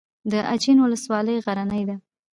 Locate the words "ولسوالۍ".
0.81-1.37